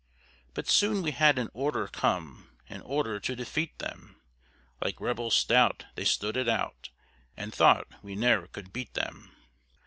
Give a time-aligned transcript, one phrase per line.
[0.55, 4.19] But soon we had an order come, An order to defeat them;
[4.81, 6.89] Like rebels stout, they stood it out,
[7.37, 9.35] And thought we ne'er could beat them.